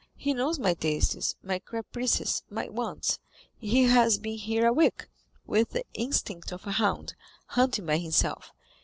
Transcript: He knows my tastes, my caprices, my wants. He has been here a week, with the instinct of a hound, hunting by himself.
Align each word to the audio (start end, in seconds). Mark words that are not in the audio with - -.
He 0.15 0.33
knows 0.33 0.57
my 0.57 0.73
tastes, 0.73 1.35
my 1.43 1.59
caprices, 1.59 2.41
my 2.49 2.67
wants. 2.69 3.19
He 3.59 3.83
has 3.83 4.17
been 4.17 4.39
here 4.39 4.65
a 4.65 4.73
week, 4.73 5.05
with 5.45 5.73
the 5.73 5.85
instinct 5.93 6.51
of 6.51 6.65
a 6.65 6.71
hound, 6.71 7.13
hunting 7.49 7.85
by 7.85 7.97
himself. 7.99 8.51